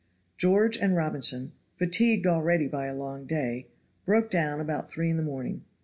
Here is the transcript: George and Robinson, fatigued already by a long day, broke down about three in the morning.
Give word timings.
George 0.35 0.77
and 0.79 0.95
Robinson, 0.95 1.51
fatigued 1.75 2.25
already 2.25 2.67
by 2.67 2.87
a 2.87 2.95
long 2.95 3.27
day, 3.27 3.67
broke 4.03 4.31
down 4.31 4.59
about 4.59 4.89
three 4.89 5.11
in 5.11 5.17
the 5.17 5.21
morning. 5.21 5.63